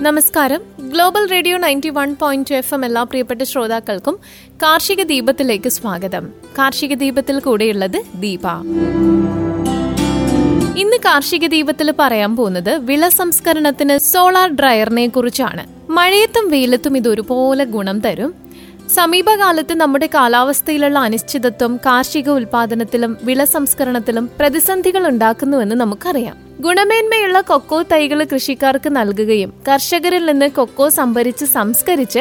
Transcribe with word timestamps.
നമസ്കാരം. 0.00 0.60
Global 0.88 1.30
radio 1.30 1.58
ninety 1.58 1.88
one 1.88 2.16
point 2.20 2.54
F 2.54 2.74
M 2.74 2.84
എല്ലാ 2.84 3.02
പ്രിയപ്പെട്ട 3.02 3.42
ശ്രോതാക്കൾക്കും 3.42 4.18
കാർഷിക 4.62 5.02
ദീപത്തിലേക്ക് 5.02 5.68
സ്വാഗതം. 5.68 6.28
കാർഷിക 6.58 6.94
ദീപത്തിൽ 6.94 7.40
കൂടെയുള്ളത് 7.40 8.02
ദീപ. 8.20 8.46
ഇന്ന് 10.76 10.96
കാർഷിക 10.96 11.46
ദീപത്തിൽ 11.46 11.94
പറയാൻ 11.98 12.36
പോകുന്നത് 12.36 12.70
വിള 12.70 13.08
സംസ്കരണത്തിന് 13.08 13.98
സോളാർ 13.98 14.50
ഡ്രയറിനെ 14.50 15.06
കുറിച്ചാണ്. 15.06 15.90
മഴയത്തും 15.90 16.50
വെയിലത്തും 16.50 16.96
ഇത് 16.96 17.08
ഒരുപോലെ 17.08 17.64
ഗുണം 17.64 18.00
തരും. 18.00 18.34
സമീപകാലത്ത് 18.94 19.74
നമ്മുടെ 19.74 20.08
കാലാവസ്ഥയിലുള്ള 20.14 20.98
അനിശ്ചിതത്വം 20.98 21.76
കാർഷിക 21.86 22.28
ഉൽപാദനത്തിലും 22.30 23.18
വിള 23.22 23.44
സംസ്കരണത്തിലും 23.44 24.30
പ്രതിസന്ധികൾ 24.40 25.08
ഉണ്ടാക്കുന്നുവെന്ന് 25.08 25.76
നമുക്കറിയാം. 25.76 26.36
ഗുണമേന്മയുള്ള 26.60 27.40
കൊക്കോ 27.40 27.82
തൈകൾ 27.82 28.24
കൃഷിക്കാർക്ക് 28.24 28.96
നൽകുകയും 28.96 29.52
കർഷകരിൽ 29.68 30.26
നിന്ന് 30.26 30.48
കൊക്കോ 30.50 30.88
സംഭരിച്ച് 30.88 31.44
സംസ്കരിച്ച് 31.44 32.18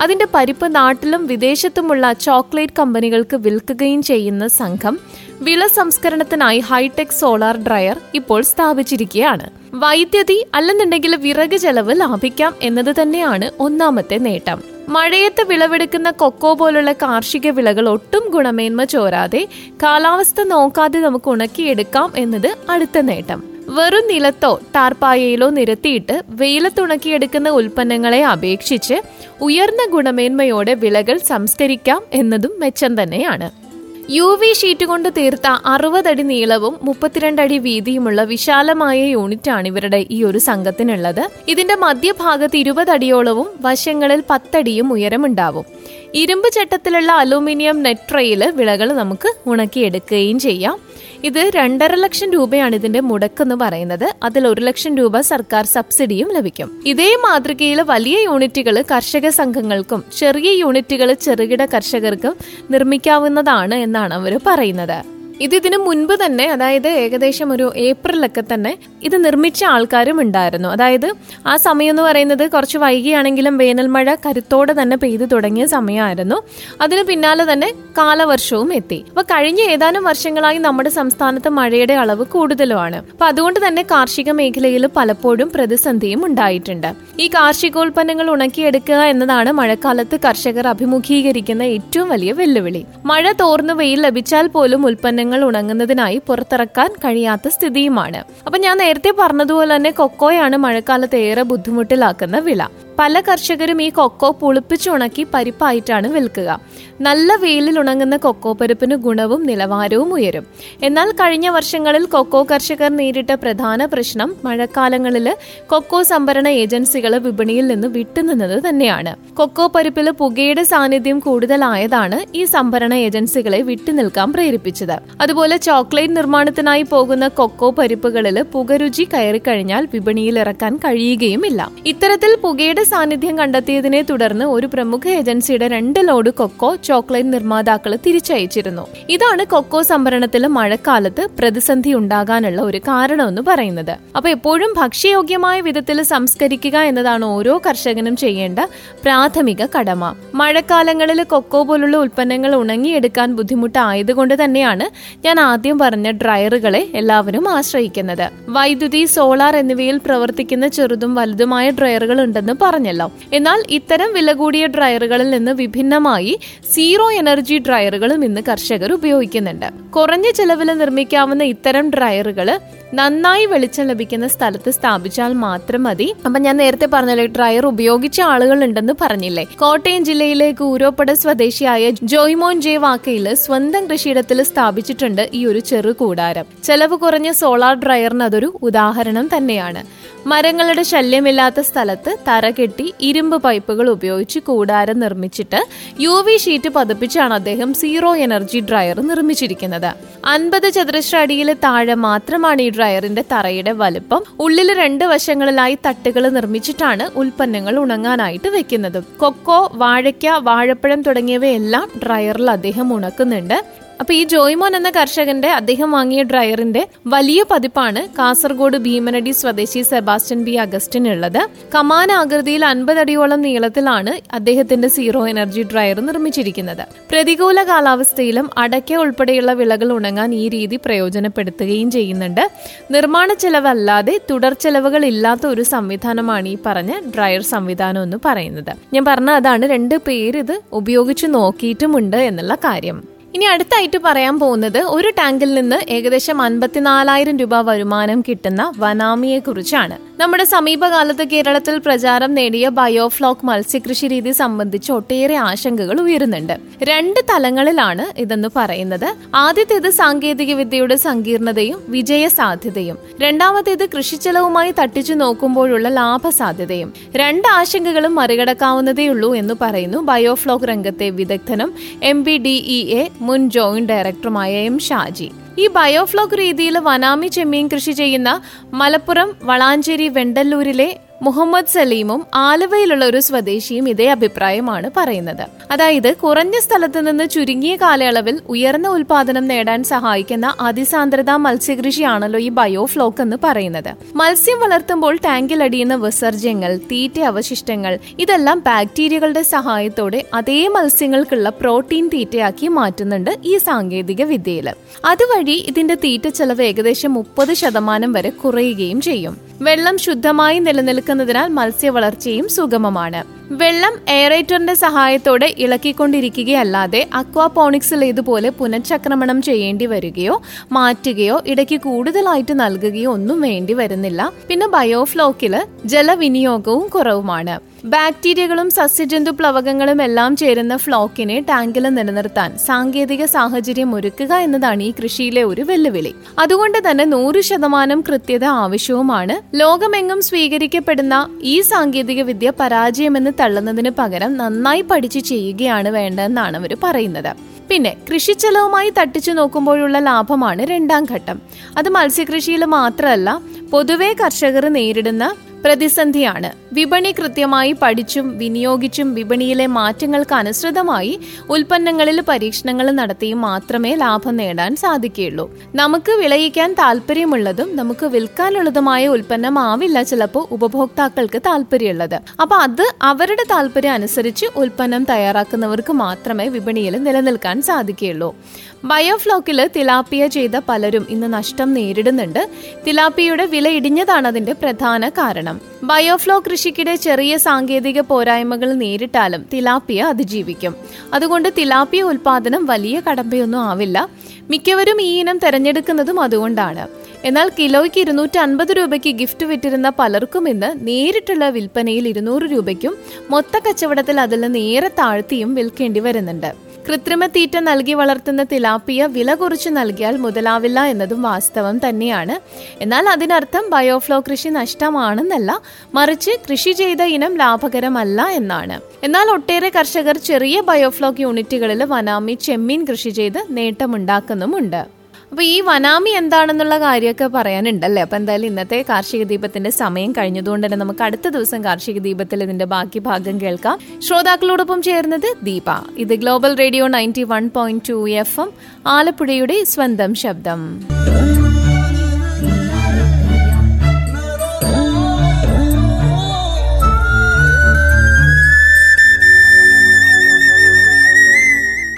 അതിന്റെ 0.00 0.26
പരിപ്പ് 0.34 0.76
നാട്ടിലും 0.76 1.26
വിദേശത്തുമുള്ള 1.26 2.12
ചോക്ലേറ്റ് 2.12 2.72
കമ്പനികൾക്ക് 2.78 3.36
വിൽക്കുകയും 3.36 4.02
ചെയ്യുന്ന 4.02 4.46
സംഘം 4.48 4.98
വിള 5.40 5.66
സംസ്കരണത്തിനായി 5.66 6.58
ഹൈടെക് 6.58 7.18
സോളാർ 7.20 7.56
ഡ്രയർ 7.56 8.00
ഇപ്പോൾ 8.14 8.42
സ്ഥാപിച്ചിരിക്കുകയാണ്. 8.42 9.50
വൈദ്യുതി 9.74 10.46
അല്ലെന്നുണ്ടെങ്കിൽ 10.54 11.16
വിറക് 11.16 11.56
ചെലവ് 11.56 12.00
ലാഭിക്കാം 12.00 12.54
എന്നത് 12.62 12.94
തന്നെയാണ് 13.02 13.50
ഒന്നാമത്തെ 13.60 14.18
നേട്ടം. 14.18 14.79
മഴയത്ത് 14.90 15.42
വിളവെടുക്കുന്ന 15.48 16.10
കൊക്കോ 16.10 16.54
പോലുള്ള 16.54 16.92
കാർഷിക 16.92 17.50
വിളകൾ 17.50 17.88
ഒട്ടും 17.88 18.24
ഗുണമേന്മ 18.28 18.84
ചോരാതെ 18.84 19.48
കാലാവസ്ഥ 19.82 20.42
നോക്കാതെ 20.42 20.98
നമുക്ക് 20.98 21.28
ഉണക്കിയെടുക്കാം 21.30 22.12
എന്നത് 22.16 22.56
അടുത്ത 22.70 22.98
നേട്ടം. 23.00 23.40
വെറും 23.68 24.06
നിലത്തോ 24.08 24.60
ടാർപ്പായയിലോ 24.76 25.48
നിരത്തിയിട്ട് 25.50 26.22
വെയിലത്തുണക്കിയെടുക്കുന്ന 26.28 27.48
ഉൽപ്പന്നങ്ങളെ 27.48 28.24
അപേക്ഷിച്ച് 28.24 29.02
ഉയർന്ന 29.40 29.82
ഗുണമേന്മയോടെ 29.90 30.74
വിളകൾ 30.74 31.18
സംസ്കരിക്കാം 31.18 32.02
എന്നതും 32.12 32.54
മെച്ചം 32.58 33.02
തന്നെയാണ്. 33.02 33.69
യു 34.14 34.28
വി 34.40 34.48
ഷീറ്റ് 34.58 34.84
കൊണ്ട് 34.90 35.08
തീർത്ത 35.16 35.48
അറുപതടി 35.72 36.22
നീളവും 36.30 36.74
മുപ്പത്തിരണ്ടടി 36.82 37.58
വീതിയുമുള്ള 37.66 38.20
വിശാലമായ 38.30 39.00
യൂണിറ്റാണ് 39.14 39.68
ഇവരുടെ 39.68 40.00
ഈ 40.10 40.18
ഒരു 40.22 40.40
സംഘത്തിനുള്ളത്. 40.46 41.22
ഇതിന്റെ 41.52 41.76
മധ്യഭാഗത്ത് 41.84 42.56
ഇരുപതടിയോളവും 42.56 43.48
വശങ്ങളിൽ 43.66 44.22
പത്തടിയും 44.30 44.88
ഉയരമുണ്ടാവും. 44.92 45.66
ഇരുമ്പ് 46.14 46.48
ചട്ടത്തിലുള്ള 46.52 47.12
അലൂമിനിയം 47.12 47.82
നെട്രയിൽ 47.82 48.50
വിളകൾ 48.54 48.92
നമുക്ക് 48.92 49.34
ഉണക്കിയെടുക്കുകയും 49.46 50.38
ചെയ്യാം. 50.38 50.78
ഇത് 51.24 51.50
രണ്ടര 51.54 51.94
ലക്ഷം 51.94 52.32
രൂപയാണ് 52.32 52.74
ഇതിന്റെ 52.74 53.00
മുടക്കെന്ന് 53.00 53.54
പറയുന്നത്. 53.54 54.14
അതിൽ 54.22 54.46
ഒരു 54.46 54.60
ലക്ഷം 54.60 54.96
രൂപ 54.96 55.20
സർക്കാർ 55.20 55.64
സബ്സിഡിയും 55.64 56.28
ലഭിക്കും. 56.32 56.82
ഇതേ 56.86 57.16
മാതൃകയിൽ 57.16 57.80
വലിയ 57.80 58.24
യൂണിറ്റുകൾ 58.24 58.84
കർഷക 58.90 59.28
സംഘങ്ങൾക്കും 59.28 60.04
ചെറിയ 60.18 60.50
യൂണിറ്റുകൾ 60.50 61.12
ചെറുകിട 61.12 61.64
കർഷകർക്കും 61.64 62.36
നിർമ്മിക്കാവുന്നതാണ് 62.70 63.74
എന്നാണ് 63.74 64.14
അവർ 64.14 64.40
പറയുന്നത്. 64.46 65.19
ഇത് 65.40 65.54
ഇതിനു 65.56 65.76
മുൻപ് 65.76 66.14
തന്നെ 66.24 66.46
അതായത് 66.50 66.88
ഏകദേശം 66.88 67.52
ഒരു 67.52 67.72
ഏപ്രിലൊക്കെ 67.76 68.42
തന്നെ 68.54 68.78
ഇത് 69.02 69.24
നിർമ്മിച്ച 69.24 69.64
ആൾക്കാരും 69.64 70.20
ഉണ്ടായിരുന്നു. 70.20 70.68
അതായത് 70.68 71.06
ആ 71.46 71.56
സമയം 71.56 71.90
എന്ന് 71.90 72.02
പറയുന്നത് 72.02 72.50
കുറച്ച് 72.50 72.78
വൈകിയാണെങ്കിലും 72.78 73.56
വേനൽ 73.58 73.86
മഴ 73.86 74.14
കരുത്തോടെ 74.14 74.74
തന്നെ 74.82 74.96
പെയ്തു 74.96 75.24
തുടങ്ങിയ 75.24 75.66
സമയമായിരുന്നു. 75.66 76.42
അതിന് 76.80 77.02
പിന്നാലെ 77.02 77.52
തന്നെ 77.52 77.68
കാലവർഷവും 77.98 78.74
എത്തി. 78.74 78.98
അപ്പൊ 79.08 79.22
കഴിഞ്ഞ 79.22 79.60
ഏതാനും 79.60 80.04
വർഷങ്ങളായി 80.04 80.58
നമ്മുടെ 80.58 80.88
സംസ്ഥാനത്ത് 80.88 81.48
മഴയുടെ 81.48 81.94
അളവ് 81.94 82.24
കൂടുതലുമാണ്. 82.24 82.96
അപ്പൊ 83.12 83.26
അതുകൊണ്ട് 83.26 83.60
തന്നെ 83.66 83.82
കാർഷിക 83.82 84.30
മേഖലയിൽ 84.30 84.86
പലപ്പോഴും 84.96 85.50
പ്രതിസന്ധിയും 85.54 86.24
ഉണ്ടായിട്ടുണ്ട്. 86.26 86.90
ഈ 87.20 87.28
കാർഷികോൽപ്പന്നങ്ങൾ 87.28 88.30
ഉണക്കിയെടുക്കുക 88.30 89.00
എന്നതാണ് 89.14 89.52
മഴക്കാലത്ത് 89.52 90.18
കർഷകർ 90.26 90.68
അഭിമുഖീകരിക്കുന്ന 90.68 91.62
ഏറ്റവും 91.62 92.08
വലിയ 92.08 92.32
വെല്ലുവിളി. 92.32 92.84
മഴ 93.04 93.32
തോർന്നു 93.32 93.74
വെയിൽ 93.74 94.00
ലഭിച്ചാൽ 94.02 94.46
പോലും 94.46 94.86
ഉൽപ്പന്നങ്ങൾ 94.86 95.28
ഉണങ്ങുന്നതിനായി 95.36 96.22
പുറത്തിറക്കാൻ 96.26 96.92
കഴിയാത്ത 96.92 97.48
സ്ഥിതിയുമാണ്. 97.48 98.24
അപ്പൊ 98.46 98.58
ഞാൻ 98.58 98.78
നേരത്തെ 98.78 99.12
പറഞ്ഞതുപോലെ 99.18 99.76
തന്നെ 99.76 99.90
കൊക്കോയാണ് 99.90 100.56
മഴക്കാലത്ത് 100.56 101.16
ഏറെ 101.16 101.42
ബുദ്ധിമുട്ടിലാക്കുന്ന 101.42 102.38
വിള. 102.38 102.62
പല 103.00 103.20
കർഷകരും 103.20 103.82
ഈ 103.82 103.90
കൊക്കോ 103.90 104.28
പുളിപ്പിച്ചുണക്കി 104.40 105.26
പരിപ്പായിട്ടാണ് 105.34 106.08
വിൽക്കുക. 106.08 106.60
നല്ല 107.00 107.34
വെയിലിൽ 107.34 107.78
ഉണങ്ങുന്ന 107.78 108.16
കൊക്കോ 108.16 108.52
പരിപ്പിന് 108.52 108.94
ഗുണവും 108.94 109.46
നിലവാരവും 109.46 110.14
ഉയരും. 110.14 110.46
എന്നാൽ 110.82 111.10
കഴിഞ്ഞ 111.12 111.48
വർഷങ്ങളിൽ 111.48 112.04
കൊക്കോ 112.04 112.46
കർഷകർ 112.50 112.96
നേരിട്ട 112.96 113.30
പ്രധാന 113.30 113.84
പ്രശ്നം 113.84 114.36
മഴക്കാലങ്ങളിൽ 114.44 115.36
കൊക്കോ 115.66 116.02
സംഭരണ 116.02 116.48
ഏജൻസികൾ 116.48 117.16
വിപണിയിൽ 117.16 117.66
നിന്ന് 117.66 117.88
വിട്ടുനിന്നത് 117.88 118.68
തന്നെയാണ്. 118.68 119.34
കൊക്കോ 119.34 119.66
പരിപ്പിൽ 119.66 120.10
പുകയുടെ 120.10 120.62
സാന്നിധ്യം 120.62 121.18
കൂടുതലായതാണ് 121.18 122.18
ഈ 122.34 122.44
സംഭരണ 122.44 122.94
ഏജൻസികളെ 122.94 123.62
വിട്ടുനിൽക്കാൻ 123.62 124.32
പ്രേരിപ്പിച്ചത്. 124.32 124.96
അതുപോലെ 125.20 125.56
ചോക്ലേറ്റ് 125.56 126.16
നിർമ്മാണത്തിനായി 126.16 126.82
പോകുന്ന 126.82 127.28
കൊക്കോ 127.28 127.70
പരിപ്പുകളിൽ 127.70 128.42
പുകരുചി 128.42 129.08
കയറിക്കഴിഞ്ഞാൽ 129.14 129.88
വിപണിയിൽ 129.94 130.38
ഇറക്കാൻ 130.38 130.76
കഴിയുകയുമില്ല. 130.76 131.70
ഇത്തരത്തിൽ 131.86 132.36
പുകയുടെ 132.44 132.84
സാന്നിധ്യം 132.90 133.34
കണ്ടെത്തിയതിനെ 133.38 134.00
തുടർന്ന് 134.02 134.44
ഒരു 134.44 134.66
പ്രമുഖ 134.74 135.04
ഏജൻസിയുടെ 135.08 135.66
രണ്ട് 135.68 135.98
ലോഡ് 136.08 136.30
കൊക്കോ 136.30 136.70
ചോക്ലേറ്റ് 136.88 137.32
നിർമ്മാതാക്കൾ 137.32 137.92
തിരിച്ചയച്ചിരുന്നു. 138.06 138.84
ഇതാണ് 139.08 139.44
കൊക്കോ 139.44 139.80
സംഭരണത്തിൽ 139.82 140.46
മഴക്കാലത്ത് 140.56 141.22
പ്രതിസന്ധി 141.38 141.92
ഉണ്ടാകാനുള്ള 142.00 142.60
ഒരു 142.62 142.78
കാരണമെന്ന് 142.88 143.42
പറയുന്നത്. 143.48 143.92
അപ്പൊ 144.16 144.28
എപ്പോഴും 144.30 144.70
ഭക്ഷ്യയോഗ്യമായ 144.76 145.60
വിധത്തിൽ 145.60 145.98
സംസ്കരിക്കുക 146.02 146.76
എന്നതാണ് 146.90 147.24
ഓരോ 147.36 147.54
കർഷകനും 147.66 148.16
ചെയ്യേണ്ട 148.16 148.58
പ്രാഥമിക 149.04 149.66
കടമ. 149.74 150.02
മഴക്കാലങ്ങളിൽ 150.34 151.22
കൊക്കോ 151.22 151.62
പോലുള്ള 151.64 151.96
ഉൽപ്പന്നങ്ങൾ 151.96 152.54
ഉണങ്ങിയെടുക്കാൻ 152.54 153.28
ബുദ്ധിമുട്ടായതുകൊണ്ട് 153.38 154.34
തന്നെയാണ് 154.44 154.86
ഞാൻ 155.26 155.36
ആദ്യം 155.40 155.78
പറഞ്ഞ 155.78 156.10
ഡ്രയറുകളെ 156.22 156.82
എല്ലാവരും 156.94 157.46
ആശ്രയിക്കുന്നത്. 157.56 158.26
വൈദ്യുതി 158.48 159.02
സോളാർ 159.16 159.56
എന്നിവയിൽ 159.56 159.98
പ്രവർത്തിക്കുന്ന 160.06 160.66
ചെറുതും 160.78 161.14
വലുതുമായ 161.14 161.66
ഡ്രയറുകൾ 161.70 162.18
ഉണ്ടെന്ന് 162.20 162.54
പറഞ്ഞല്ലോ. 162.70 163.12
എന്നാൽ 163.32 163.62
ഇത്തരം 163.70 164.12
വില 164.12 164.32
കൂടിയ 164.32 164.66
ഡ്രയറുകളിൽ 164.66 165.30
നിന്ന് 165.30 165.52
വിഭിന്നമായി 165.52 166.38
സീറോ 166.74 167.10
എനർജി 167.10 167.58
ഡ്രയറുകളും 167.58 168.24
ഇന്ന് 168.24 168.40
കർഷകർ 168.48 168.92
ഉപയോഗിക്കുന്നുണ്ട്. 168.92 169.90
കുറഞ്ഞ 169.90 170.30
ചെലവിൽ 170.30 170.72
നിർമ്മിക്കാവുന്ന 170.72 171.44
ഇത്തരം 171.44 171.90
ഡ്രയറുകൾ 171.90 172.60
നന്നായി 172.94 173.46
വെളിച്ചം 173.46 173.86
ലഭിക്കുന്ന 173.86 174.28
സ്ഥലത്ത് 174.28 174.70
സ്ഥാപിച്ചാൽ 174.70 175.32
മാത്രം 175.32 175.82
മതി. 175.82 176.14
അപ്പൊ 176.26 176.40
ഞാൻ 176.40 176.56
നേരത്തെ 176.56 176.86
പറഞ്ഞല്ലോ 176.86 177.26
ഡ്രയർ 177.26 177.66
ഉപയോഗിച്ച 177.66 178.20
ആളുകൾ 178.20 178.64
ഉണ്ടെന്ന് 178.64 178.92
പറഞ്ഞില്ലേ? 179.00 179.44
കോട്ടയം 179.44 180.04
ജില്ലയിലെ 180.04 180.52
കൂരോപ്പട 180.52 181.12
സ്വദേശിയായ 181.12 181.90
ജോയ്മോൻ 181.90 182.60
ജെ 182.60 182.76
വാക്കയിൽ 182.76 183.34
സ്വന്തം 183.34 183.86
കൃഷിയിടത്തിൽ 183.86 184.42
സ്ഥാപിച്ചിട്ടുണ്ട് 184.42 185.30
ഈ 185.34 185.46
ഒരു 185.46 185.58
ചെറു 185.58 185.92
കൂടാരം. 185.92 186.46
ചെലവ് 186.64 186.98
കുറഞ്ഞ 186.98 187.32
സോളാർ 187.32 187.74
ഡ്രയറിന് 187.74 188.22
അതൊരു 188.22 188.58
ഉദാഹരണം 188.62 189.28
തന്നെയാണ്. 189.36 189.82
മരങ്ങളുടെ 190.28 190.82
ശല്യമില്ലാത്ത 190.82 191.60
സ്ഥലത്ത് 191.60 192.16
തറ 192.28 192.50
കെട്ടി 192.60 192.86
ഇരുമ്പ് 193.08 193.36
പൈപ്പുകൾ 193.44 193.88
ഉപയോഗിച്ച് 193.96 194.38
കൂടാരം 194.48 194.98
നിർമ്മിച്ചിട്ട് 195.04 195.60
യു 196.04 196.14
വി 196.26 196.36
ഷീറ്റ് 196.44 196.70
പതിപ്പിച്ചാണ് 196.76 197.34
അദ്ദേഹം 197.34 197.70
സീറോ 197.82 198.12
എനർജി 198.26 198.60
ഡ്രയർ 198.70 199.00
നിർമ്മിച്ചിരിക്കുന്നത്. 199.10 199.90
അൻപത് 200.34 200.68
ചതുരശ്ര 200.76 201.16
അടിയിലെ 201.24 201.54
താഴെ 201.64 201.96
മാത്രമാണ് 202.06 202.62
ഈ 202.62 202.70
ഡ്രയറിന്റെ 202.70 203.24
തറയുടെ 203.32 203.72
വലുപ്പം. 203.82 204.22
ഉള്ളിൽ 204.40 204.70
രണ്ട് 204.82 205.04
വശങ്ങളിലായി 205.04 205.78
തട്ടുകൾ 205.86 206.24
നിർമ്മിച്ചിട്ടാണ് 206.38 207.06
ഉൽപ്പന്നങ്ങൾ 207.20 207.76
ഉണങ്ങാനായിട്ട് 207.84 208.48
വെക്കുന്നത്. 208.48 208.98
കൊക്കോ 209.22 209.60
വാഴയ്ക്ക 209.82 210.26
വാഴപ്പഴം 210.48 211.02
തുടങ്ങിയവയെല്ലാം 211.02 211.86
ഡ്രയറിൽ 212.04 212.50
അദ്ദേഹം 212.56 212.88
ഉണക്കുന്നുണ്ട്. 212.96 213.58
അപ്പൊ 214.00 214.14
ഈ 214.14 214.24
ജോയ്മോൻ 214.24 214.76
എന്ന 214.76 214.90
കർഷകന്റെ 214.90 215.48
അദ്ദേഹം 215.48 215.90
വാങ്ങിയ 215.90 216.22
ഡ്രയറിന്റെ 216.22 216.88
വലിയ 217.06 217.44
പതിപ്പാണ് 217.50 218.08
കാസർഗോഡ് 218.18 218.76
ഭീമനടി 218.76 219.30
സ്വദേശി 219.30 219.82
സെബാസ്റ്റ്യൻ 219.82 220.44
ബി 220.44 220.54
അഗസ്റ്റിൻ 220.54 221.08
ഉള്ളത് 221.08 221.48
കമാന 221.74 222.12
ആകൃതിയിൽ 222.12 222.64
അൻപതടിയോളം 222.64 223.40
നീളത്തിലാണ് 223.40 224.20
അദ്ദേഹത്തിന്റെ 224.32 224.88
സീറോ 224.88 225.26
എനർജി 225.26 225.62
ഡ്രയർ 225.62 226.00
നിർമ്മിച്ചിരിക്കുന്നത്. 226.00 226.84
പ്രതികൂല 227.10 227.62
കാലാവസ്ഥയിലും 227.62 228.50
അടയ്ക്ക 228.58 228.94
ഉൾപ്പെടെയുള്ള 228.94 229.52
വിളകൾ 229.52 229.92
ഉണങ്ങാൻ 229.92 230.34
ഈ 230.34 230.48
രീതി 230.48 230.76
പ്രയോജനപ്പെടുത്തുകയും 230.76 231.90
ചെയ്യുന്നുണ്ട്. 231.90 232.50
നിർമ്മാണ 232.90 233.34
ചെലവല്ലാതെ 233.34 234.20
തുടർ 234.30 234.52
ചെലവുകൾ 234.54 235.04
ഇല്ലാത്ത 235.04 235.46
ഒരു 235.46 235.62
സംവിധാനമാണ് 235.62 236.48
ഈ 236.48 236.58
പറഞ്ഞ 236.66 236.92
ഡ്രയർ 237.16 237.42
സംവിധാനം 237.42 238.02
എന്ന് 238.02 238.16
പറയുന്നത്. 238.24 238.72
ഞാൻ 238.92 239.04
പറഞ്ഞ 239.04 239.30
അതാണ് 239.30 239.66
രണ്ട് 239.66 239.94
പേര് 239.94 240.38
ഇത് 240.38 240.60
ഉപയോഗിച്ച് 240.72 241.26
നോക്കിയിട്ടുമുണ്ട് 241.26 242.16
എന്നുള്ള 242.16 242.54
കാര്യം. 242.54 243.09
ഇനി 243.34 243.44
അടുത്തായിട്ട് 243.44 243.96
പറയാൻ 244.04 244.38
പോകുന്നത് 244.38 244.78
ഒരു 244.78 245.10
ടാങ്കിൽ 245.10 245.54
നിന്ന് 245.54 245.76
ഏകദേശം 245.88 246.42
അൻപത്തിനാലായിരം 246.42 247.36
രൂപ 247.36 247.60
വരുമാനം 247.60 248.22
കിട്ടുന്ന 248.22 248.72
വനാമിയെ 248.76 249.38
കുറിച്ചാണ് 249.38 249.98
നമ്മുടെ 250.20 250.44
സമീപകാലത്ത് 250.44 251.28
കേരളത്തിൽ 251.28 251.78
പ്രചാരം 251.78 252.34
നേടിയ 252.34 252.68
ബയോഫ്ലോക്ക് 252.68 253.46
മത്സ്യകൃഷി 253.46 254.06
രീതി 254.06 254.30
സംബന്ധിച്ച് 254.30 254.92
ഒട്ടേറെ 254.92 255.34
ആശങ്കകൾ 255.34 256.00
ഉയരുന്നുണ്ട്. 256.00 256.58
രണ്ട് 256.82 257.20
തലങ്ങളിലാണ് 257.30 258.20
ഇതെന്ന് 258.20 258.48
പറയുന്നത്. 258.56 259.14
ആദ്യത്തേത് 259.34 259.90
സാങ്കേതിക 259.90 260.54
വിദ്യയുടെ 260.54 260.96
സങ്കീർണതയും 260.96 261.82
വിജയ 261.88 262.28
സാധ്യതയും 262.28 262.98
രണ്ടാമത്തേത് 263.20 263.88
കൃഷിച്ചെലവുമായി 263.88 264.74
തട്ടിച്ചു 264.80 265.12
നോക്കുമ്പോഴുള്ള 265.12 265.88
ലാഭസാധ്യതയും. 265.88 266.92
രണ്ട് 267.16 267.48
ആശങ്കകളും 267.48 268.14
മറികടക്കാവുന്നതേയുള്ളൂ 268.14 269.34
എന്ന് 269.34 269.54
പറയുന്നു 269.60 269.98
ബയോഫ്ലോക്ക് 269.98 270.64
രംഗത്തെ 270.64 271.10
വിദഗ്ധനും 271.10 271.74
M 272.02 272.24
B 272.24 272.38
D 272.38 272.56
E 272.66 272.94
A 272.98 273.08
മുൻ 273.20 273.50
ജോയിന്റ് 273.50 273.92
ഡയറക്ടറുമായ 273.92 274.52
എം 274.52 274.78
ഷാജി. 274.78 275.30
ഈ 275.58 275.66
ബയോഫ്ലോക്ക് 275.66 276.38
രീതിയിൽ 276.38 276.78
വനാമി 276.78 277.26
ചെമ്മീൻ 277.26 277.68
കൃഷി 277.68 277.92
ചെയ്യുന്ന 277.92 278.40
മലപ്പുറം 278.72 279.36
വളാഞ്ചേരി 279.42 280.08
വെണ്ടല്ലൂരിലെ 280.08 281.00
മുഹമ്മദ് 281.22 281.66
സലീമും 281.66 282.26
ആലുവയിലുള്ള 282.34 283.04
ഒരു 283.04 283.20
സ്വദേശിയും 283.20 283.88
ഇതേ 283.88 284.06
അഭിപ്രായമാണ് 284.06 284.90
പറയുന്നത്. 284.96 285.46
അതായത് 285.70 286.16
കുറഞ്ഞ 286.16 286.58
സ്ഥലത്ത് 286.58 287.06
നിന്ന് 287.06 287.28
ചുരുങ്ങിയ 287.28 287.76
കാലയളവിൽ 287.76 288.40
ഉയർന്ന 288.48 288.88
ഉൽപാദനം 288.88 289.48
നേടാൻ 289.48 289.84
സഹായിക്കുന്ന 289.84 290.54
അതിസാന്ദ്രത 290.60 291.30
മത്സ്യകൃഷിയാണല്ലോ 291.30 292.40
ഈ 292.40 292.48
ബയോഫ്ലോക്ക് 292.48 293.22
എന്ന് 293.22 293.36
പറയുന്നത്. 293.44 293.94
മത്സ്യം 294.14 294.60
വളർത്തുമ്പോൾ 294.60 295.16
ടാങ്കിൽ 295.16 295.62
അടിയുന്ന 295.62 295.94
വിസർജ്യങ്ങൾ 295.94 296.76
തീറ്റ 296.76 297.20
അവശിഷ്ടങ്ങൾ 297.20 297.98
ഇതെല്ലാം 298.18 298.60
ബാക്ടീരിയകളുടെ 298.60 299.42
സഹായത്തോടെ 299.42 300.24
അതേ 300.34 300.68
മത്സ്യങ്ങൾക്കുള്ള 300.68 301.48
പ്രോട്ടീൻ 301.48 302.08
തീറ്റയാക്കി 302.08 302.66
മാറ്റുന്നുണ്ട് 302.66 303.38
ഈ 303.44 303.56
സാങ്കേതിക 303.56 304.24
വിദ്യയിൽ. 304.24 304.70
അതുവഴി 305.04 305.64
ഇതിന്റെ 305.68 305.94
തീറ്റ 305.94 306.28
ചെലവ് 306.28 306.62
ഏകദേശം 306.62 307.14
മുപ്പത് 307.14 307.54
ശതമാനം 307.54 308.12
വരെ 308.12 308.30
കുറയുകയും 308.30 309.00
ചെയ്യും. 309.00 309.49
വെള്ളം 309.62 309.98
ശുദ്ധമായി 309.98 310.58
നിലനിൽക്കുന്നതിനാൽ 310.58 311.48
മത്സ്യ 311.48 311.90
വളർച്ചയും 311.90 312.48
സുഗമമാണ്. 312.48 313.40
വെള്ളം 313.52 313.94
എയറേറ്ററിന്റെ 314.08 314.74
സഹായത്തോടെ 314.74 315.54
ഇളക്കിക്കൊണ്ടിരിക്കുകയല്ലാതെ 315.58 317.10
അക്വാപോണിക്സിൽ 317.14 318.04
ഇതുപോലെ 318.04 318.50
പുനഃചക്രമണം 318.50 319.42
ചെയ്യേണ്ടി 319.42 319.86
വരികയോ 319.86 320.42
മാറ്റുകയോ 320.72 321.42
ഇടയ്ക്ക് 321.46 321.80
കൂടുതലായിട്ട് 321.80 322.60
നൽകുകയോ 322.60 323.12
ഒന്നും 323.12 323.40
വേണ്ടി 323.40 323.72
വരുന്നില്ല. 323.72 324.32
പിന്നെ 324.48 324.68
ബയോഫ്ലോക്കിൽ 324.68 325.56
ജലവിനിയോഗവും 325.84 326.88
കുറവുമാണ്. 326.88 327.60
ബാക്ടീരിയകളും 327.84 328.70
സസ്യജന്തു 328.70 329.30
പ്ലവകങ്ങളും 329.30 330.02
എല്ലാം 330.02 330.36
ചേരുന്ന 330.36 330.76
ഫ്ലോക്കിനെ 330.76 331.40
ടാങ്കിൽ 331.40 331.82
നിലനിർത്താൻ 331.82 332.58
സാങ്കേതിക 332.58 333.24
സാഹചര്യം 333.24 333.94
ഒരുക്കുക 333.94 334.34
എന്നതാണ് 334.34 334.82
ഈ 334.82 334.90
കൃഷിയിലെ 334.90 335.42
ഒരു 335.42 335.62
വെല്ലുവിളി. 335.62 336.14
അതുകൊണ്ട് 336.38 336.90
തന്നെ 336.90 337.04
നൂറ് 337.04 337.40
ശതമാനം 337.40 338.00
കൃത്യത 338.00 338.44
ആവശ്യവുമാണ്. 338.44 339.56
ലോകമെങ്ങും 339.56 340.20
സ്വീകരിക്കപ്പെടുന്ന 340.20 341.28
ഈ 341.42 341.60
സാങ്കേതിക 341.60 342.22
വിദ്യ 342.22 342.52
പരാജയമെന്ന് 342.60 343.30
തള്ളുന്നതിന് 343.40 343.90
പകരം 343.90 344.36
നന്നായി 344.36 344.80
പഠിച്ചു 344.80 345.18
ചെയ്യുകയാണ് 345.18 345.88
വേണ്ടതെന്നാണ് 345.88 346.56
അവർ 346.56 346.76
പറയുന്നത്. 346.82 347.36
പിന്നെ 347.68 347.96
കൃഷിച്ചെലവുമായി 348.12 348.92
തട്ടിച്ചു 348.98 349.30
നോക്കുമ്പോഴുള്ള 349.30 349.98
ലാഭമാണ് 349.98 350.62
രണ്ടാം 350.62 351.04
ഘട്ടം. 351.04 351.40
അത് 351.78 351.88
മത്സ്യകൃഷിയിൽ 351.88 352.64
മാത്രമല്ല 352.64 353.40
പൊതുവെ 353.72 354.16
കർഷകർ 354.24 354.66
നേരിടുന്ന 354.68 355.34
പ്രതിസന്ധിയാണ്. 355.64 356.69
വിപണി 356.72 357.12
കൃത്യമായി 357.12 357.72
പഠിച്ചും 357.72 358.38
വിനിയോഗിച്ചും 358.38 359.14
വിപണിയിലെ 359.14 359.66
മാറ്റങ്ങൾക്ക് 359.66 360.34
അനുസൃതമായി 360.34 361.20
ഉൽപ്പന്നങ്ങളിൽ 361.50 362.20
പരീക്ഷണങ്ങൾ 362.20 362.90
നടത്തിയും 362.90 363.40
മാത്രമേ 363.40 363.94
ലാഭം 363.94 364.36
നേടാൻ 364.36 364.76
സാധിക്കുകയുള്ളൂ. 364.76 365.54
നമുക്ക് 365.74 366.12
വിളയിക്കാൻ 366.12 366.72
താല്പര്യമുള്ളതും 366.72 367.76
നമുക്ക് 367.76 368.06
വിൽക്കാനുള്ളതുമായ 368.06 369.08
ഉൽപ്പന്നമാവില്ല 369.08 370.02
ചിലപ്പോൾ 370.02 370.46
ഉപഭോക്താക്കൾക്ക് 370.50 371.42
താല്പര്യമുള്ളത് 371.46 372.20
അപ്പൊ 372.40 372.56
അത് 372.56 372.94
അവരുടെ 373.02 373.42
താല്പര്യം 373.50 373.92
അനുസരിച്ച് 373.92 374.46
ഉൽപ്പന്നം 374.56 375.04
തയ്യാറാക്കുന്നവർക്ക് 375.04 375.92
മാത്രമേ 375.92 376.48
വിപണിയിൽ 376.48 377.02
നിലനിൽക്കാൻ 377.02 377.62
സാധിക്കുകയുള്ളൂ. 377.62 378.36
ബയോഫ്ലോക്കിൽ 378.84 379.70
തിലാപ്പിയ 379.76 380.26
ചെയ്ത 380.26 380.60
പലരും 380.68 381.06
ഇന്ന് 381.10 381.32
നഷ്ടം 381.32 381.74
നേരിടുന്നുണ്ട്. 381.74 382.48
തിലാപ്പിയുടെ 382.86 383.46
വില 383.46 383.68
ഇടിഞ്ഞതാണ് 383.68 384.26
അതിന്റെ 384.26 384.52
പ്രധാന 384.52 385.08
കാരണം. 385.08 385.69
ബയോഫ്ലോ 385.82 386.40
കൃഷിക്കിടെ 386.40 386.94
ചെറിയ 386.94 387.36
സാങ്കേതിക 387.36 388.00
പോരായ്മകൾ 388.00 388.72
നേരിട്ടാലും 388.72 389.46
തിലാപ്പിയ 389.52 390.02
അതിജീവിക്കും. 390.02 390.74
അതുകൊണ്ട് 391.14 391.48
തിലാപ്പിയ 391.58 392.02
ഉൽപാദനം 392.02 392.66
വലിയ 392.66 393.02
കടമ്പയൊന്നും 393.10 393.60
ആവില്ല. 393.60 394.08
മിക്കവരും 394.50 395.02
ഈ 395.02 395.20
ഇനം 395.20 395.38
തെരഞ്ഞെടുക്കുന്നതും 395.38 396.20
അതുകൊണ്ടാണ്. 396.20 396.88
എന്നാൽ 397.24 397.52
കിലോയ്ക്ക് 397.58 398.00
ഇരുന്നൂറ്റി 398.00 398.38
അൻപത് 398.38 398.72
രൂപയ്ക്ക് 398.72 399.10
ഗിഫ്റ്റ് 399.10 399.46
വിറ്റിരുന്ന 399.46 399.92
പലർക്കും 399.98 400.48
ഇന്ന് 400.48 400.88
നേരിട്ടുള്ള 400.88 401.48
വിൽപ്പനയിൽ 401.50 402.08
ഇരുന്നൂറ് 402.08 402.42
രൂപയ്ക്കും 402.42 402.96
മൊത്ത 403.30 403.58
കച്ചവടത്തിൽ 403.58 404.20
അതിൽ 404.20 404.40
നിന്ന് 404.40 404.58
ഏറെ 404.58 404.88
താഴ്ത്തിയും 404.88 405.54
വിൽക്കേണ്ടി 405.54 406.00
വരുന്നുണ്ട്. 406.00 406.69
കൃത്രിമ 406.86 407.26
തീറ്റ 407.26 407.56
നൽകി 407.58 407.92
വളർത്തുന്ന 407.92 408.42
തിലാപ്പിയ 408.42 409.06
വില 409.06 409.34
കുറച്ച് 409.34 409.68
നൽകിയാൽ 409.68 410.16
മുതലാവില്ല 410.16 410.84
എന്നതും 410.84 411.22
വാസ്തവം 411.22 411.78
തന്നെയാണ്. 411.88 412.40
എന്നാൽ 412.80 413.08
അതിനർത്ഥം 413.08 413.70
ബയോഫ്ലോ 413.70 414.20
കൃഷി 414.20 414.48
നഷ്ടമാണെന്നല്ല 414.48 415.60
മറിച്ച് 415.94 416.30
കൃഷി 416.50 416.72
ചെയ്ത 416.72 417.02
ഇനം 417.16 417.36
ലാഭകരമല്ല 417.36 418.22
എന്നാണ്. 418.40 418.80
എന്നാൽ 419.04 419.30
ഒട്ടേറെ 419.30 419.72
കർഷകർ 419.76 420.18
ചെറിയ 420.18 420.60
ബയോഫ്ലോക്ക് 420.60 421.20
യൂണിറ്റുകളിൽ 421.20 421.84
വനാമി 421.84 422.34
ചെമ്മീൻ 422.34 422.86
കൃഷി 422.90 423.10
ചെയ്ത് 423.10 423.42
നേട്ടമുണ്ടാക്കുന്നുമുണ്ട്. 423.50 424.99
അപ്പൊ 425.30 425.42
ഈ 425.42 425.60
വനാമി 425.60 426.10
എന്താണെന്നുള്ള 426.10 426.78
കാര്യമൊക്കെ 426.78 427.24
പറയാനുണ്ടല്ലേ? 427.24 428.02
അപ്പൊ 428.02 428.16
എന്തായാലും 428.16 428.46
ഇന്നത്തെ 428.46 428.84
കാർഷിക 428.88 429.22
ദീപത്തിന്റെ 429.22 429.70
സമയം 429.70 430.12
കഴിഞ്ഞതുകൊണ്ട് 430.12 430.66
തന്നെ 430.66 430.76
നമുക്ക് 430.76 431.02
അടുത്ത 431.02 431.28
ദിവസം 431.28 431.64
കാർഷിക 431.64 431.98
ദീപത്തിൽ 431.98 432.42
ഇതിന്റെ 432.42 432.64
ബാക്കി 432.64 432.98
ഭാഗം 432.98 433.40
കേൾക്കാം. 433.40 433.78
ശ്രോതാക്കളോടൊപ്പം 434.00 434.82
ചേർന്നത് 434.82 435.34
ദീപ. 435.42 435.64
ഇത് 435.98 436.14
global 436.14 436.56
radio 436.56 436.86
ninety 436.86 437.22
one 437.22 437.50
point 437.56 437.88
two 437.88 438.08
F 438.10 438.40
M 438.40 438.52
ആലപ്പുഴയുടെ 438.86 439.64
സ്വന്തം 439.64 440.14
ശബ്ദം. 440.14 440.80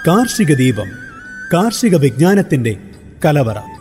കാർഷിക 0.07 0.55
ദീപം 0.55 0.89
കാർഷിക 1.55 1.97
വിജ്ഞാനത്തിന്റെ 1.97 2.92
കലവറ. 3.25 3.72